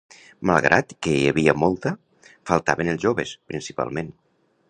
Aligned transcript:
Malgrat 0.49 0.93
que 1.07 1.13
hi 1.17 1.27
havia 1.31 1.53
molta, 1.65 1.91
faltaven 2.51 2.91
els 2.95 3.05
joves, 3.05 3.37
principalment. 3.53 4.13